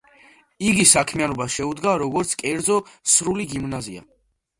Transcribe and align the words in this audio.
იგი 0.69 0.85
საქმიანობას 0.91 1.51
შეუდგა, 1.57 1.93
როგორც 2.03 2.31
კერძო 2.45 2.79
სრული 3.17 3.47
გიმნაზია. 3.53 4.03